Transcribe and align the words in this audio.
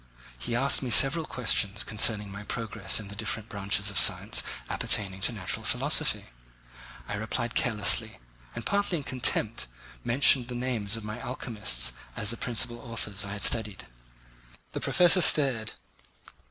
He 0.39 0.55
asked 0.55 0.81
me 0.81 0.89
several 0.89 1.25
questions 1.27 1.83
concerning 1.83 2.31
my 2.31 2.41
progress 2.41 2.99
in 2.99 3.07
the 3.09 3.15
different 3.15 3.49
branches 3.49 3.91
of 3.91 3.99
science 3.99 4.41
appertaining 4.67 5.21
to 5.21 5.31
natural 5.31 5.63
philosophy. 5.63 6.25
I 7.07 7.13
replied 7.13 7.53
carelessly, 7.53 8.17
and 8.55 8.65
partly 8.65 8.97
in 8.97 9.03
contempt, 9.03 9.67
mentioned 10.03 10.47
the 10.47 10.55
names 10.55 10.95
of 10.97 11.03
my 11.03 11.19
alchemists 11.19 11.93
as 12.15 12.31
the 12.31 12.37
principal 12.37 12.79
authors 12.79 13.23
I 13.23 13.33
had 13.33 13.43
studied. 13.43 13.85
The 14.71 14.79
professor 14.81 15.21
stared. 15.21 15.73